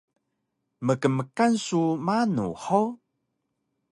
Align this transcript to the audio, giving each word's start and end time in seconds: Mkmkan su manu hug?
Mkmkan 0.85 1.53
su 1.65 1.81
manu 2.05 2.47
hug? 2.63 2.89